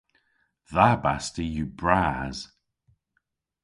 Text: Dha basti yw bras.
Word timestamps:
Dha 0.73 0.89
basti 1.03 1.45
yw 1.55 1.67
bras. 1.79 2.37